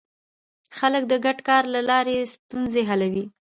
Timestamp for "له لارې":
1.75-2.29